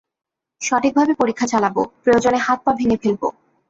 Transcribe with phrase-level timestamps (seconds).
[0.61, 3.23] সঠিকভাবে পরীক্ষা চালাবো, প্রয়োজনে হাত-পা ভেঙে ফেলব।